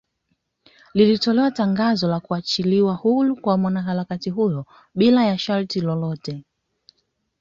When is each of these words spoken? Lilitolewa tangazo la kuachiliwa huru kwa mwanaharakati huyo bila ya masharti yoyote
Lilitolewa 0.93 1.51
tangazo 1.51 2.07
la 2.07 2.19
kuachiliwa 2.19 2.93
huru 2.95 3.35
kwa 3.35 3.57
mwanaharakati 3.57 4.29
huyo 4.29 4.65
bila 4.95 5.25
ya 5.25 5.31
masharti 5.31 5.79
yoyote 5.79 6.43